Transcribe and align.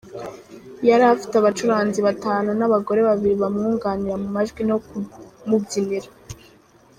Yari 0.89 1.03
afite 1.13 1.33
abacuranzi 1.37 1.99
batanu 2.07 2.49
n’abagore 2.59 2.99
babiri 3.09 3.35
bamwunganira 3.43 4.15
mu 4.23 4.29
majwi 4.35 4.61
no 4.69 4.77
kumubyinira. 4.87 6.09